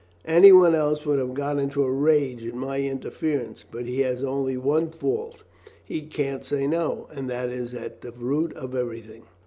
[0.25, 4.57] "Anyone else would have got into a rage at my interference; but he has only
[4.57, 5.43] one fault;
[5.85, 9.25] he can't say no, and that is at the root of everything.